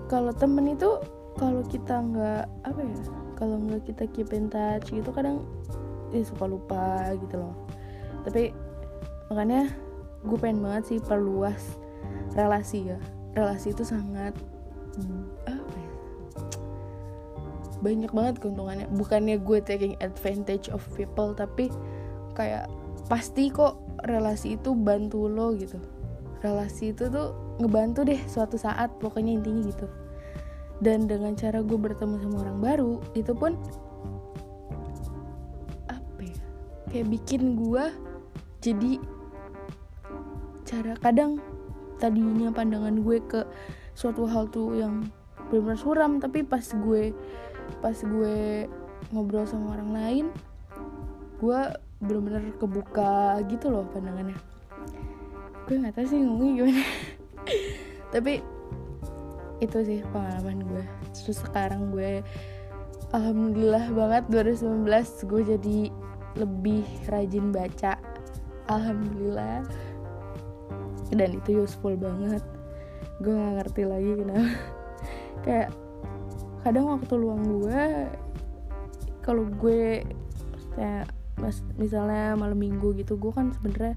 kalau 0.07 0.31
temen 0.31 0.73
itu 0.73 0.99
kalau 1.37 1.61
kita 1.67 2.01
nggak 2.01 2.45
apa 2.65 2.79
ya 2.81 2.97
kalau 3.37 3.61
nggak 3.61 3.85
kita 3.85 4.03
keep 4.09 4.33
in 4.33 4.49
touch 4.49 4.89
gitu 4.89 5.09
kadang 5.13 5.45
ya 6.09 6.23
suka 6.25 6.45
lupa 6.49 7.13
gitu 7.19 7.37
loh. 7.37 7.55
Tapi 8.25 8.51
makanya 9.29 9.69
gue 10.25 10.37
pengen 10.39 10.63
banget 10.63 10.83
sih 10.95 10.99
perluas 11.03 11.77
relasi 12.33 12.91
ya. 12.95 12.99
Relasi 13.37 13.75
itu 13.75 13.83
sangat 13.85 14.33
apa 15.45 15.77
ya 15.77 15.91
banyak 17.77 18.09
banget 18.09 18.35
keuntungannya. 18.41 18.89
Bukannya 18.89 19.37
gue 19.37 19.59
taking 19.61 19.93
advantage 20.01 20.73
of 20.73 20.81
people 20.97 21.37
tapi 21.37 21.69
kayak 22.33 22.65
pasti 23.07 23.49
kok 23.49 23.77
relasi 24.05 24.59
itu 24.59 24.77
bantu 24.77 25.25
lo 25.25 25.55
gitu 25.57 25.79
relasi 26.43 26.93
itu 26.93 27.09
tuh 27.09 27.33
ngebantu 27.57 28.05
deh 28.05 28.21
suatu 28.29 28.55
saat 28.55 28.93
pokoknya 29.01 29.37
intinya 29.41 29.61
gitu. 29.65 29.87
Dan 30.77 31.09
dengan 31.09 31.33
cara 31.33 31.65
gue 31.65 31.77
bertemu 31.77 32.21
sama 32.21 32.45
orang 32.45 32.59
baru 32.61 32.93
itu 33.17 33.33
pun 33.33 33.57
apa 35.89 36.21
ya 36.21 36.37
kayak 36.93 37.07
bikin 37.09 37.57
gue 37.57 37.83
jadi 38.61 39.01
cara 40.67 40.93
kadang 41.01 41.41
tadinya 41.97 42.53
pandangan 42.53 43.01
gue 43.01 43.17
ke 43.25 43.41
suatu 43.97 44.29
hal 44.29 44.51
tuh 44.53 44.77
yang 44.77 45.09
benar-benar 45.49 45.79
suram 45.79 46.11
tapi 46.21 46.45
pas 46.45 46.61
gue 46.61 47.15
pas 47.81 47.95
gue 47.95 48.67
ngobrol 49.09 49.47
sama 49.47 49.79
orang 49.79 49.91
lain 49.95 50.25
gue 51.39 51.59
benar-benar 52.03 52.43
kebuka 52.59 53.41
gitu 53.49 53.71
loh 53.71 53.87
pandangannya 53.89 54.37
gue 55.67 55.75
nggak 55.83 55.99
tahu 55.99 56.05
sih 56.07 56.19
ngomongnya 56.23 56.53
gimana. 56.63 56.83
Tapi 58.15 58.33
itu 59.59 59.77
sih 59.83 59.99
pengalaman 60.15 60.63
gue. 60.63 60.85
Terus 61.11 61.43
sekarang 61.43 61.91
gue 61.91 62.23
alhamdulillah 63.11 63.91
banget 63.91 64.23
2019 64.31 65.27
gue 65.27 65.41
jadi 65.43 65.79
lebih 66.39 66.87
rajin 67.11 67.51
baca. 67.51 67.99
Alhamdulillah. 68.71 69.67
Dan 71.11 71.29
itu 71.35 71.67
useful 71.67 71.99
banget. 71.99 72.43
Gue 73.19 73.35
nggak 73.35 73.53
ngerti 73.59 73.83
lagi 73.83 74.11
kenapa. 74.23 74.51
Kayak 75.43 75.69
kadang 76.63 76.87
waktu 76.95 77.13
luang 77.19 77.43
gue 77.43 77.83
kalau 79.19 79.43
gue 79.43 80.07
kayak 80.79 81.11
misalnya 81.75 82.33
malam 82.39 82.55
minggu 82.55 82.95
gitu 82.95 83.19
gue 83.19 83.31
kan 83.35 83.51
sebenernya 83.51 83.95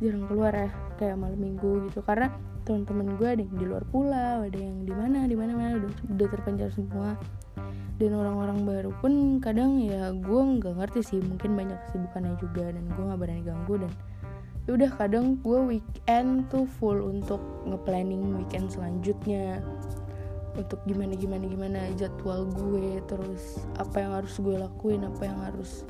jarang 0.00 0.24
keluar 0.26 0.52
ya 0.56 0.70
kayak 1.00 1.16
malam 1.16 1.40
minggu 1.40 1.88
gitu. 1.88 2.04
Karena 2.04 2.28
teman-teman 2.68 3.16
gue 3.16 3.28
ada 3.28 3.42
yang 3.42 3.56
di 3.56 3.66
luar 3.66 3.84
pulau 3.88 4.44
ada 4.44 4.58
yang 4.58 4.84
di 4.84 4.92
mana 4.92 5.24
di 5.24 5.34
mana 5.34 5.56
mana 5.56 5.72
udah, 5.80 5.92
udah 6.12 6.26
terpencar 6.28 6.68
semua. 6.70 7.16
Dan 8.00 8.16
orang-orang 8.16 8.64
baru 8.64 8.90
pun 9.00 9.42
kadang 9.44 9.80
ya 9.80 10.12
gue 10.12 10.40
nggak 10.60 10.72
ngerti 10.76 11.00
sih 11.04 11.20
mungkin 11.20 11.52
banyak 11.52 11.76
kesibukannya 11.88 12.32
juga 12.40 12.72
dan 12.72 12.84
gue 12.88 13.02
nggak 13.04 13.20
berani 13.20 13.42
ganggu 13.44 13.74
dan 13.84 13.92
ya 14.64 14.70
udah 14.76 14.90
kadang 14.96 15.36
gue 15.44 15.58
weekend 15.76 16.48
tuh 16.48 16.64
full 16.80 16.96
untuk 16.96 17.40
ngeplanning 17.68 18.36
weekend 18.40 18.72
selanjutnya. 18.72 19.60
Untuk 20.56 20.82
gimana 20.84 21.14
gimana 21.14 21.44
gimana 21.46 21.80
jadwal 21.96 22.48
gue 22.52 23.00
terus 23.06 23.64
apa 23.76 24.02
yang 24.02 24.12
harus 24.18 24.34
gue 24.40 24.56
lakuin 24.56 25.04
apa 25.04 25.22
yang 25.24 25.38
harus 25.40 25.84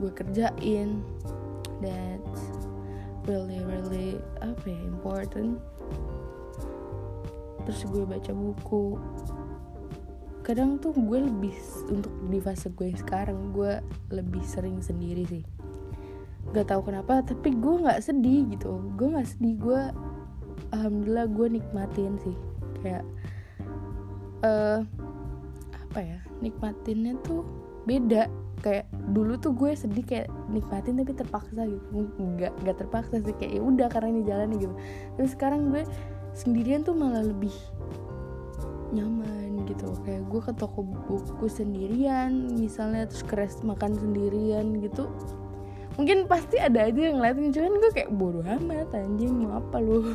gue 0.00 0.10
kerjain. 0.12 1.04
That's 1.84 2.75
really 3.26 3.60
really 3.62 4.18
apa 4.40 4.64
ya 4.66 4.80
important. 4.86 5.58
Terus 7.66 7.80
gue 7.90 8.04
baca 8.06 8.32
buku. 8.32 8.96
Kadang 10.46 10.78
tuh 10.78 10.94
gue 10.94 11.18
lebih 11.26 11.54
untuk 11.90 12.14
di 12.30 12.38
fase 12.38 12.70
gue 12.70 12.94
sekarang 12.94 13.50
gue 13.50 13.82
lebih 14.14 14.42
sering 14.46 14.78
sendiri 14.78 15.26
sih. 15.26 15.44
Gak 16.54 16.70
tahu 16.70 16.86
kenapa 16.86 17.26
tapi 17.26 17.50
gue 17.58 17.82
nggak 17.82 17.98
sedih 17.98 18.46
gitu. 18.54 18.78
Gue 18.94 19.10
nggak 19.10 19.26
sedih 19.26 19.54
gue 19.58 19.82
alhamdulillah 20.70 21.26
gue 21.26 21.46
nikmatin 21.58 22.14
sih. 22.22 22.36
Kayak 22.86 23.04
uh, 24.46 24.86
apa 25.74 25.98
ya 25.98 26.18
nikmatinnya 26.38 27.18
tuh 27.26 27.42
beda 27.82 28.30
kayak 28.66 28.90
dulu 29.14 29.38
tuh 29.38 29.54
gue 29.54 29.78
sedih 29.78 30.02
kayak 30.02 30.26
nikmatin 30.50 30.98
tapi 30.98 31.14
terpaksa 31.14 31.62
gitu. 31.70 32.10
Nggak 32.18 32.52
nggak 32.66 32.76
terpaksa 32.82 33.22
sih 33.22 33.30
kayak 33.38 33.52
ya 33.54 33.62
udah 33.62 33.86
karena 33.86 34.08
ini 34.10 34.22
jalan 34.26 34.50
gitu. 34.58 34.74
Terus 35.14 35.30
sekarang 35.38 35.70
gue 35.70 35.86
sendirian 36.34 36.82
tuh 36.82 36.98
malah 36.98 37.22
lebih 37.22 37.54
nyaman 38.90 39.62
gitu. 39.70 39.94
Kayak 40.02 40.26
gue 40.26 40.40
ke 40.42 40.52
toko 40.58 40.82
buku 40.82 41.46
sendirian 41.46 42.58
misalnya 42.58 43.06
terus 43.06 43.22
keres 43.22 43.62
makan 43.62 43.94
sendirian 43.94 44.82
gitu. 44.82 45.06
Mungkin 45.94 46.26
pasti 46.26 46.58
ada 46.58 46.90
aja 46.90 46.98
yang 46.98 47.22
ngeliatin 47.22 47.54
cuman 47.54 47.78
gue 47.78 47.90
kayak 47.94 48.10
bodoh 48.10 48.42
amat 48.42 48.90
anjing 48.92 49.46
mau 49.46 49.62
apa 49.62 49.78
lu 49.78 50.12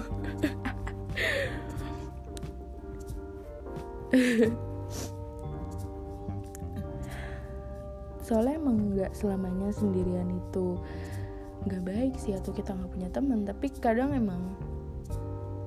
soalnya 8.31 8.55
emang 8.55 8.95
nggak 8.95 9.11
selamanya 9.11 9.75
sendirian 9.75 10.31
itu 10.31 10.79
nggak 11.67 11.83
baik 11.83 12.15
sih 12.15 12.31
atau 12.31 12.55
kita 12.55 12.71
nggak 12.71 12.91
punya 12.95 13.09
teman. 13.11 13.43
Tapi 13.43 13.67
kadang 13.83 14.15
emang 14.15 14.55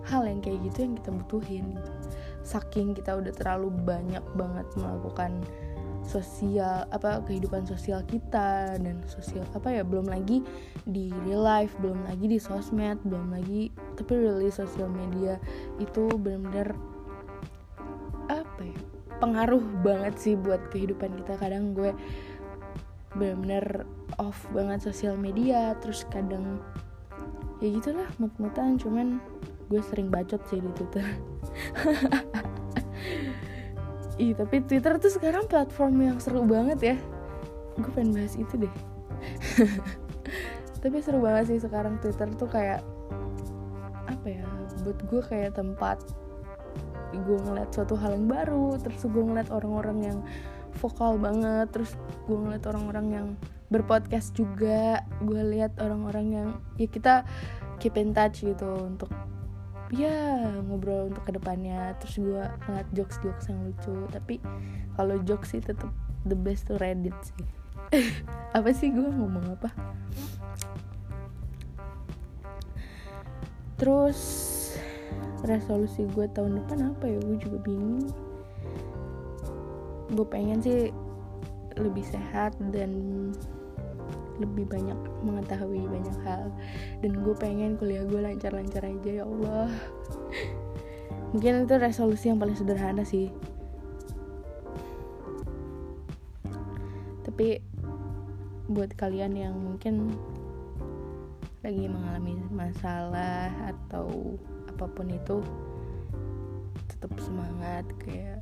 hal 0.09 0.25
yang 0.25 0.41
kayak 0.41 0.65
gitu 0.73 0.89
yang 0.89 0.97
kita 0.97 1.11
butuhin. 1.13 1.77
Saking 2.41 2.97
kita 2.97 3.21
udah 3.21 3.37
terlalu 3.37 3.69
banyak 3.85 4.25
banget 4.33 4.65
melakukan 4.81 5.45
sosial 6.09 6.89
apa 6.89 7.21
kehidupan 7.29 7.69
sosial 7.69 8.01
kita 8.09 8.77
dan 8.81 9.01
sosial 9.09 9.45
apa 9.57 9.73
ya 9.73 9.81
belum 9.85 10.05
lagi 10.05 10.45
di 10.85 11.09
real 11.25 11.41
life 11.41 11.73
belum 11.81 12.05
lagi 12.05 12.29
di 12.29 12.37
sosmed 12.37 13.01
belum 13.09 13.33
lagi 13.33 13.73
tapi 13.97 14.13
really 14.13 14.53
sosial 14.53 14.93
media 14.93 15.41
itu 15.81 16.13
benar-benar 16.21 16.77
apa 18.29 18.69
ya 18.69 18.81
pengaruh 19.25 19.65
banget 19.81 20.15
sih 20.21 20.35
buat 20.37 20.61
kehidupan 20.69 21.17
kita. 21.23 21.41
Kadang 21.41 21.73
gue 21.73 21.97
benar-benar 23.15 23.87
off 24.19 24.47
banget 24.51 24.83
sosial 24.83 25.15
media 25.19 25.75
terus 25.79 26.07
kadang 26.11 26.59
ya 27.63 27.71
gitulah 27.71 28.11
mut-mutan 28.19 28.77
cuman 28.77 29.23
gue 29.71 29.81
sering 29.81 30.13
bacot 30.13 30.43
sih 30.51 30.61
di 30.61 30.71
Twitter. 30.77 31.07
Ih 34.23 34.37
tapi 34.37 34.63
Twitter 34.63 34.95
tuh 35.01 35.11
sekarang 35.11 35.49
platform 35.51 35.95
yang 35.99 36.19
seru 36.21 36.45
banget 36.45 36.95
ya. 36.95 36.97
Gue 37.81 37.91
pengen 37.97 38.15
bahas 38.15 38.39
itu 38.39 38.55
deh. 38.61 38.75
Tapi 40.85 41.01
seru 41.01 41.25
banget 41.25 41.49
sih 41.49 41.61
sekarang 41.65 41.97
Twitter 41.97 42.29
tuh 42.37 42.45
kayak 42.45 42.85
Apa 44.05 44.27
ya 44.29 44.45
Buat 44.85 45.01
gue 45.09 45.23
kayak 45.25 45.57
tempat 45.57 45.97
Gue 47.25 47.39
ngeliat 47.41 47.73
suatu 47.73 47.97
hal 47.97 48.21
yang 48.21 48.29
baru 48.29 48.77
Terus 48.77 49.09
gue 49.09 49.25
ngeliat 49.25 49.49
orang-orang 49.49 49.99
yang 50.05 50.19
vokal 50.85 51.17
banget 51.17 51.73
Terus 51.73 51.97
gue 52.29 52.37
ngeliat 52.37 52.65
orang-orang 52.69 53.07
yang 53.09 53.29
berpodcast 53.73 54.37
juga 54.37 55.01
Gue 55.25 55.41
lihat 55.41 55.81
orang-orang 55.81 56.27
yang 56.29 56.49
Ya 56.77 56.87
kita 56.93 57.25
keep 57.81 57.97
in 57.97 58.13
touch 58.13 58.45
gitu 58.45 58.69
Untuk 58.85 59.09
ya 59.93 60.51
ngobrol 60.65 61.13
untuk 61.13 61.23
ke 61.29 61.33
depannya 61.37 61.95
terus 62.03 62.19
gue 62.19 62.43
ngeliat 62.67 62.89
jokes 62.97 63.21
jokes 63.23 63.47
yang 63.47 63.63
lucu 63.63 63.95
tapi 64.11 64.43
kalau 64.99 65.23
jokes 65.23 65.55
sih 65.55 65.63
tetap 65.63 65.93
the 66.25 66.35
best 66.35 66.67
tuh 66.69 66.81
Reddit 66.81 67.15
sih. 67.23 67.47
Apa 68.57 68.73
sih 68.73 68.91
gue 68.91 69.05
ngomong 69.05 69.55
apa? 69.55 69.71
Terus 73.77 74.21
resolusi 75.45 76.09
gue 76.17 76.27
tahun 76.33 76.65
depan 76.65 76.97
apa 76.97 77.05
ya? 77.05 77.19
Gue 77.21 77.37
juga 77.37 77.59
bingung 77.61 78.09
gue 80.13 80.27
pengen 80.29 80.61
sih 80.61 80.93
lebih 81.75 82.05
sehat 82.07 82.55
dan 82.71 82.91
lebih 84.39 84.67
banyak 84.67 84.99
mengetahui 85.23 85.87
banyak 85.87 86.17
hal. 86.27 86.51
Dan 87.01 87.23
gue 87.23 87.35
pengen 87.39 87.79
kuliah 87.79 88.03
gue 88.03 88.19
lancar-lancar 88.19 88.83
aja 88.83 89.11
ya 89.23 89.25
Allah. 89.25 89.71
Mungkin 91.35 91.67
itu 91.67 91.75
resolusi 91.79 92.31
yang 92.31 92.39
paling 92.39 92.59
sederhana 92.59 93.03
sih. 93.07 93.31
Tapi 97.27 97.59
buat 98.71 98.95
kalian 98.97 99.35
yang 99.37 99.55
mungkin 99.59 100.15
lagi 101.61 101.85
mengalami 101.85 102.39
masalah 102.49 103.53
atau 103.67 104.39
apa 104.71 104.87
pun 104.89 105.11
itu 105.13 105.45
tetap 106.89 107.13
semangat 107.21 107.85
kayak 108.01 108.41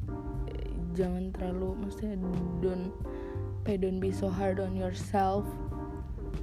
jangan 0.92 1.32
terlalu 1.32 1.76
maksudnya 1.80 2.16
don't 2.60 2.92
pay 3.62 3.78
don't 3.78 4.02
be 4.02 4.10
so 4.10 4.28
hard 4.28 4.58
on 4.58 4.74
yourself. 4.74 5.46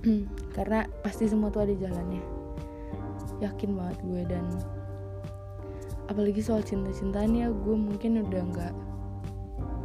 Karena 0.58 0.88
pasti 1.04 1.28
semua 1.28 1.52
tuh 1.52 1.68
ada 1.68 1.76
jalannya. 1.76 2.24
Yakin 3.40 3.76
banget 3.76 3.98
gue 4.04 4.22
dan 4.28 4.46
apalagi 6.10 6.42
soal 6.42 6.66
cinta-cintaan 6.66 7.38
ya 7.38 7.48
gue 7.54 7.76
mungkin 7.78 8.26
udah 8.26 8.44
nggak 8.50 8.74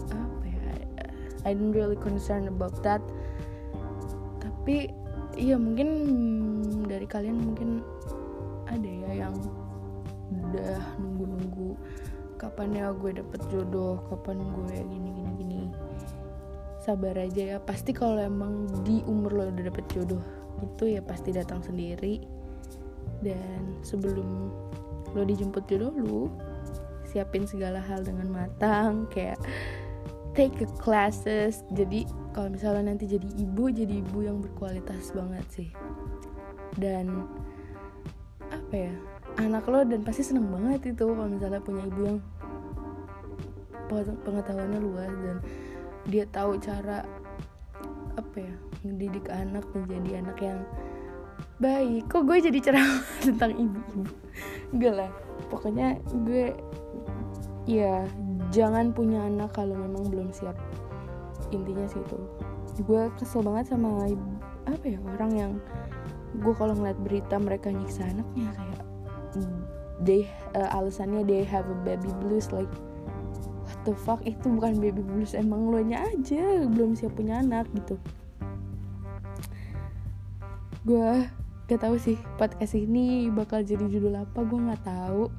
apa 0.08 0.44
ya 0.48 0.62
I 1.44 1.52
don't 1.52 1.74
really 1.74 1.98
concern 1.98 2.48
about 2.48 2.80
that. 2.82 3.02
Tapi 4.40 4.88
iya 5.34 5.58
mungkin 5.58 5.88
dari 6.86 7.04
kalian 7.04 7.38
mungkin 7.42 7.82
ada 8.70 8.88
ya 8.88 9.28
yang 9.28 9.36
udah 10.30 10.78
nunggu-nunggu 10.98 11.76
kapan 12.44 12.76
ya 12.76 12.92
gue 12.92 13.16
dapet 13.16 13.40
jodoh 13.48 14.04
kapan 14.12 14.44
gue 14.44 14.76
gini 14.84 15.08
gini 15.16 15.32
gini. 15.40 15.60
Sabar 16.84 17.16
aja 17.16 17.56
ya 17.56 17.58
pasti 17.58 17.96
kalau 17.96 18.20
emang 18.20 18.68
di 18.84 19.00
umur 19.08 19.32
lo 19.32 19.42
udah 19.48 19.64
dapet 19.72 19.88
jodoh 19.88 20.20
itu 20.60 20.92
ya 20.92 21.00
pasti 21.00 21.32
datang 21.32 21.64
sendiri. 21.64 22.20
Dan 23.24 23.80
sebelum 23.80 24.52
lo 25.16 25.22
dijemput 25.24 25.64
jodoh 25.64 25.92
lo 25.96 26.28
siapin 27.08 27.48
segala 27.48 27.80
hal 27.80 28.04
dengan 28.04 28.28
matang 28.28 29.08
kayak 29.08 29.40
take 30.36 30.60
a 30.60 30.68
classes. 30.76 31.64
Jadi 31.72 32.04
kalau 32.36 32.52
misalnya 32.52 32.92
nanti 32.92 33.08
jadi 33.08 33.28
ibu 33.40 33.72
jadi 33.72 34.04
ibu 34.04 34.18
yang 34.20 34.44
berkualitas 34.44 35.16
banget 35.16 35.46
sih. 35.48 35.70
Dan 36.76 37.24
apa 38.52 38.74
ya 38.76 38.94
anak 39.40 39.66
lo 39.66 39.82
dan 39.82 40.06
pasti 40.06 40.22
seneng 40.22 40.46
banget 40.46 40.94
itu 40.94 41.06
kalau 41.10 41.26
misalnya 41.26 41.58
punya 41.58 41.82
ibu 41.86 42.00
yang 42.06 42.18
pengetahuannya 43.90 44.80
luas 44.80 45.12
dan 45.22 45.36
dia 46.08 46.24
tahu 46.28 46.60
cara 46.60 47.04
apa 48.14 48.36
ya 48.38 48.54
mendidik 48.84 49.26
anak 49.32 49.64
menjadi 49.72 50.20
anak 50.20 50.38
yang 50.40 50.60
baik. 51.58 52.04
Kok 52.10 52.22
gue 52.28 52.36
jadi 52.50 52.58
ceramah 52.60 53.04
tentang 53.26 53.52
ibu-ibu? 53.56 54.02
Lah. 54.90 55.10
Pokoknya 55.48 55.98
gue 56.26 56.54
ya 57.64 58.04
jangan 58.52 58.92
punya 58.92 59.24
anak 59.24 59.56
kalau 59.56 59.74
memang 59.74 60.06
belum 60.12 60.28
siap. 60.30 60.54
Intinya 61.50 61.88
sih 61.88 62.00
itu. 62.02 62.18
Gue 62.84 63.08
kesel 63.16 63.46
banget 63.46 63.72
sama 63.72 64.08
apa 64.64 64.84
ya 64.88 64.98
orang 65.16 65.32
yang 65.36 65.52
gue 66.40 66.54
kalau 66.56 66.74
ngeliat 66.74 66.98
berita 67.04 67.36
mereka 67.38 67.70
nyiksa 67.70 68.08
anaknya 68.10 68.48
kayak 68.56 68.82
they 70.02 70.26
uh, 70.56 70.72
alasannya 70.74 71.22
they 71.22 71.46
have 71.46 71.68
a 71.68 71.78
baby 71.86 72.10
blues 72.18 72.50
like 72.50 72.70
the 73.84 73.92
fuck 73.92 74.20
itu 74.24 74.46
bukan 74.48 74.80
baby 74.80 75.00
blues 75.04 75.36
emang 75.36 75.68
lo 75.68 75.80
nya 75.80 76.04
aja 76.08 76.64
belum 76.68 76.96
siap 76.96 77.16
punya 77.16 77.40
anak 77.40 77.68
gitu. 77.76 78.00
Gue 80.84 81.24
gak 81.64 81.80
tahu 81.80 81.96
sih 81.96 82.20
podcast 82.36 82.76
ini 82.76 83.32
bakal 83.32 83.64
jadi 83.64 83.88
judul 83.88 84.20
apa 84.20 84.44
gue 84.44 84.60
nggak 84.60 84.84
tahu. 84.84 85.32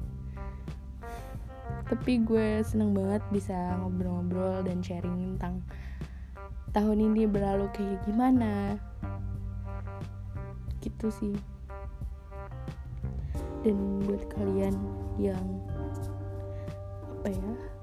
Tapi 1.86 2.12
gue 2.26 2.66
seneng 2.66 2.90
banget 2.90 3.22
bisa 3.30 3.54
ngobrol-ngobrol 3.78 4.66
dan 4.66 4.82
sharing 4.82 5.38
tentang 5.38 5.62
tahun 6.74 6.98
ini 7.14 7.30
berlalu 7.30 7.70
kayak 7.70 8.02
gimana. 8.02 8.74
Gitu 10.82 11.06
sih. 11.14 11.34
Dan 13.62 14.02
buat 14.02 14.26
kalian 14.34 14.74
yang 15.18 15.46
apa 17.06 17.30
ya 17.30 17.75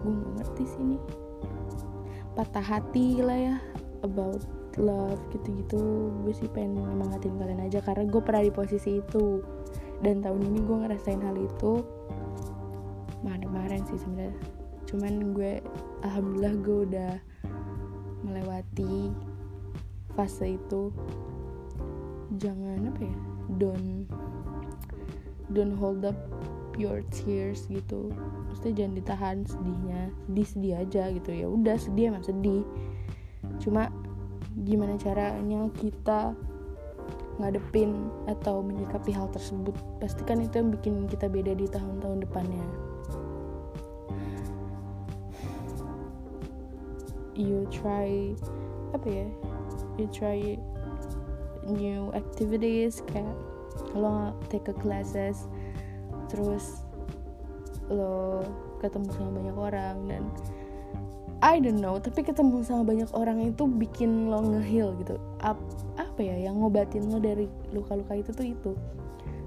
gue 0.00 0.12
gak 0.12 0.32
ngerti 0.40 0.64
sini 0.66 0.96
patah 2.34 2.62
hati 2.62 3.20
lah 3.20 3.36
ya 3.36 3.56
about 4.00 4.40
love 4.78 5.20
gitu-gitu. 5.34 6.14
Gue 6.22 6.32
sih 6.36 6.46
pengen 6.46 6.86
nyemangatin 6.86 7.34
kalian 7.34 7.66
aja 7.66 7.82
karena 7.82 8.06
gue 8.06 8.22
pernah 8.22 8.42
di 8.44 8.52
posisi 8.52 9.02
itu. 9.02 9.42
Dan 10.00 10.22
tahun 10.24 10.40
ini 10.46 10.58
gue 10.64 10.76
ngerasain 10.86 11.20
hal 11.20 11.36
itu 11.36 11.84
kemarin-kemarin 13.20 13.82
sih 13.90 13.98
sebenarnya. 14.00 14.36
Cuman 14.86 15.12
gue 15.34 15.52
alhamdulillah 16.06 16.54
gue 16.62 16.78
udah 16.88 17.12
melewati 18.24 19.12
fase 20.14 20.56
itu. 20.56 20.94
Jangan 22.38 22.94
apa 22.94 23.02
ya 23.02 23.16
don't 23.58 24.06
don't 25.50 25.74
hold 25.74 26.06
up 26.06 26.16
your 26.78 27.02
tears 27.10 27.66
gitu. 27.66 28.12
Maksudnya 28.50 28.84
jangan 28.84 28.94
ditahan 28.94 29.36
sedihnya 29.46 30.00
sedih 30.26 30.46
sedih 30.46 30.74
aja 30.78 31.02
gitu. 31.14 31.30
Ya 31.34 31.46
udah 31.48 31.76
sedih 31.80 32.04
emang 32.14 32.24
sedih. 32.26 32.62
Cuma 33.58 33.88
gimana 34.66 34.98
caranya 35.00 35.70
kita 35.78 36.34
ngadepin 37.40 38.12
atau 38.28 38.60
menyikapi 38.60 39.10
hal 39.16 39.32
tersebut? 39.32 39.72
Pastikan 39.98 40.44
itu 40.44 40.60
yang 40.60 40.70
bikin 40.70 40.94
kita 41.08 41.26
beda 41.26 41.56
di 41.56 41.66
tahun-tahun 41.66 42.22
depannya. 42.28 42.66
You 47.34 47.64
try 47.72 48.36
apa 48.92 49.08
ya? 49.08 49.26
You 49.96 50.06
try 50.12 50.60
new 51.64 52.12
activities 52.12 53.00
kayak 53.08 53.32
lo 53.96 54.36
take 54.52 54.68
a 54.68 54.76
classes 54.76 55.48
terus 56.30 56.86
lo 57.90 58.46
ketemu 58.78 59.10
sama 59.12 59.30
banyak 59.34 59.56
orang 59.58 59.96
dan 60.06 60.22
I 61.40 61.56
don't 61.58 61.80
know 61.80 61.96
tapi 61.98 62.22
ketemu 62.22 62.62
sama 62.62 62.84
banyak 62.84 63.10
orang 63.16 63.40
itu 63.42 63.64
bikin 63.66 64.28
lo 64.28 64.44
ngehil 64.44 64.94
gitu. 65.00 65.16
Ap, 65.40 65.56
apa 65.96 66.20
ya 66.20 66.36
yang 66.36 66.60
ngobatin 66.60 67.08
lo 67.08 67.18
dari 67.18 67.48
luka-luka 67.72 68.14
itu 68.14 68.30
tuh 68.30 68.46
itu. 68.46 68.72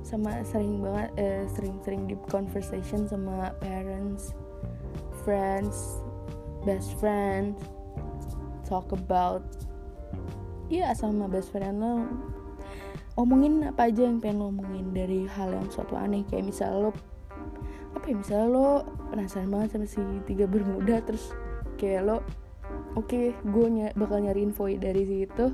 Sama 0.03 0.43
sering 0.43 0.83
banget 0.83 1.09
eh, 1.15 1.45
sering-sering 1.53 2.09
deep 2.09 2.19
conversation 2.27 3.07
sama 3.07 3.55
parents 3.63 4.35
friends 5.23 6.03
best 6.67 6.91
friend 6.99 7.55
talk 8.67 8.91
about 8.91 9.43
ya 10.67 10.91
sama 10.91 11.31
best 11.31 11.51
friend 11.51 11.79
lo 11.79 12.03
omongin 13.19 13.61
apa 13.69 13.89
aja 13.89 14.09
yang 14.09 14.17
pengen 14.17 14.41
lo 14.41 14.45
omongin 14.49 14.89
dari 14.93 15.25
hal 15.29 15.53
yang 15.53 15.67
suatu 15.69 15.93
aneh. 15.93 16.25
Kayak 16.29 16.49
misalnya 16.49 16.89
lo 16.89 16.91
apa 17.93 18.05
ya 18.09 18.15
misalnya 18.17 18.47
lo 18.49 18.67
penasaran 19.13 19.49
banget 19.53 19.69
sama 19.77 19.85
si 19.85 20.01
tiga 20.25 20.49
bermuda 20.49 20.97
terus 21.05 21.29
kayak 21.77 22.09
lo 22.09 22.17
oke 22.97 23.05
okay, 23.05 23.37
gue 23.45 23.65
ny 23.69 23.93
bakal 23.93 24.17
nyari 24.21 24.41
info 24.41 24.65
dari 24.73 25.03
situ. 25.05 25.53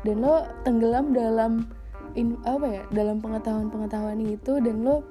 Dan 0.00 0.24
lo 0.24 0.48
tenggelam 0.64 1.12
dalam 1.12 1.68
in, 2.16 2.38
apa 2.46 2.66
ya 2.66 2.82
dalam 2.94 3.20
pengetahuan 3.20 3.68
pengetahuan 3.68 4.18
itu 4.22 4.58
dan 4.62 4.82
lo 4.82 5.04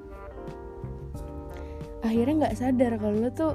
akhirnya 2.01 2.47
nggak 2.47 2.57
sadar 2.57 2.91
kalau 2.97 3.27
lo 3.27 3.29
tuh 3.31 3.53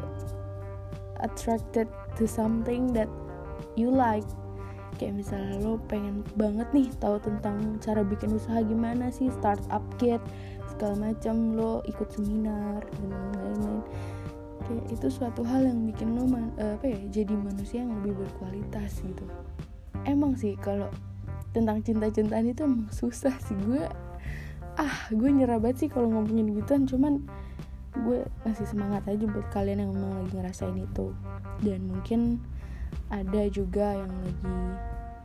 attracted 1.24 1.88
to 2.14 2.28
something 2.28 2.92
that 2.92 3.08
you 3.74 3.88
like 3.88 4.24
kayak 4.96 5.14
misalnya 5.20 5.58
lo 5.60 5.78
pengen 5.90 6.22
banget 6.38 6.68
nih 6.70 6.88
tahu 6.98 7.18
tentang 7.18 7.78
cara 7.82 8.02
bikin 8.06 8.34
usaha 8.34 8.62
gimana 8.62 9.10
sih 9.10 9.28
startup 9.34 9.82
kit 9.98 10.22
segala 10.74 11.10
macam 11.10 11.54
lo 11.54 11.82
ikut 11.86 12.08
seminar 12.10 12.82
dan 12.82 13.10
lain-lain. 13.10 13.82
Kayak 14.64 14.86
itu 14.96 15.06
suatu 15.12 15.44
hal 15.44 15.68
yang 15.68 15.84
bikin 15.84 16.16
lo 16.16 16.24
man, 16.24 16.50
uh, 16.56 16.74
apa 16.80 16.88
ya 16.88 17.00
jadi 17.12 17.34
manusia 17.36 17.84
yang 17.84 17.92
lebih 18.00 18.16
berkualitas 18.24 19.04
gitu. 19.04 19.24
Emang 20.08 20.34
sih 20.34 20.56
kalau 20.56 20.88
tentang 21.52 21.84
cinta-cintaan 21.84 22.50
itu 22.50 22.64
emang 22.64 22.88
susah 22.90 23.36
sih. 23.44 23.54
Gue 23.60 23.84
ah 24.74 24.96
gue 25.12 25.30
nyerah 25.30 25.62
banget 25.62 25.86
sih 25.86 25.88
kalau 25.92 26.10
ngomongin 26.10 26.56
gituan. 26.58 26.88
Cuman 26.88 27.28
gue 27.94 28.26
masih 28.42 28.66
semangat 28.66 29.06
aja 29.06 29.22
buat 29.30 29.46
kalian 29.54 29.84
yang 29.86 29.92
memang 29.94 30.26
lagi 30.26 30.34
ngerasain 30.34 30.78
itu. 30.80 31.12
Dan 31.62 31.86
mungkin 31.86 32.42
ada 33.12 33.42
juga 33.50 33.94
yang 33.94 34.12
lagi 34.22 34.58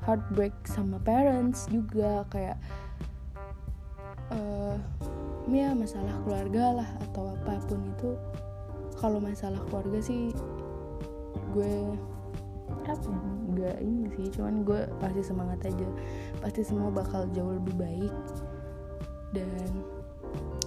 heartbreak 0.06 0.56
sama 0.66 0.98
parents 1.04 1.68
juga 1.70 2.26
kayak 2.32 2.58
uh, 4.34 4.76
ya 5.50 5.74
masalah 5.74 6.14
keluarga 6.26 6.84
lah 6.84 6.90
atau 7.10 7.34
apa 7.34 7.62
pun 7.66 7.82
itu. 7.86 8.14
Kalau 9.00 9.24
masalah 9.24 9.64
keluarga 9.72 10.04
sih 10.04 10.36
gue 11.56 11.76
apa 12.70 12.94
ya, 12.94 12.96
gak 13.58 13.78
ini 13.82 14.06
sih 14.14 14.28
cuman 14.38 14.62
gue 14.68 14.82
pasti 15.00 15.22
semangat 15.24 15.60
aja. 15.66 15.88
Pasti 16.44 16.62
semua 16.68 16.92
bakal 16.92 17.26
jauh 17.34 17.58
lebih 17.58 17.76
baik 17.80 18.16
dan 19.34 19.70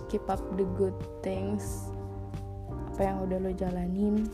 keep 0.08 0.24
up 0.32 0.40
the 0.56 0.66
good 0.78 0.96
things. 1.20 1.92
Apa 2.92 3.08
yang 3.08 3.18
udah 3.24 3.38
lo 3.40 3.52
jalanin 3.56 4.28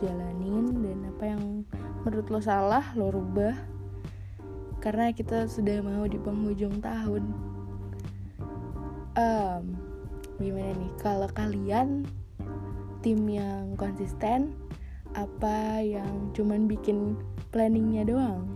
jalanin 0.00 0.76
dan 0.84 0.98
apa 1.08 1.24
yang 1.24 1.42
menurut 2.06 2.30
lo 2.30 2.38
salah 2.38 2.94
lo 2.94 3.10
rubah. 3.10 3.52
Karena 4.78 5.10
kita 5.10 5.50
sudah 5.50 5.82
mau 5.82 6.06
di 6.06 6.14
penghujung 6.16 6.78
tahun. 6.78 7.34
Um, 9.18 9.62
gimana 10.38 10.70
nih? 10.78 10.92
Kalau 11.02 11.26
kalian 11.34 12.06
tim 13.02 13.26
yang 13.26 13.74
konsisten 13.74 14.54
apa 15.18 15.82
yang 15.84 16.30
cuman 16.32 16.70
bikin 16.70 17.18
planningnya 17.50 18.04
doang 18.08 18.55